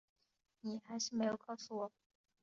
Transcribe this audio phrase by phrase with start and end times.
[0.61, 1.91] 你还是没有告诉我